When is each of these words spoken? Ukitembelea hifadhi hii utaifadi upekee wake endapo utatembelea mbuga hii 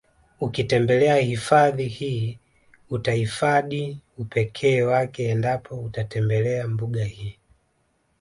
Ukitembelea 0.39 1.15
hifadhi 1.17 1.87
hii 1.87 2.39
utaifadi 2.89 3.97
upekee 4.17 4.81
wake 4.81 5.29
endapo 5.29 5.75
utatembelea 5.79 6.67
mbuga 6.67 7.03
hii 7.03 7.37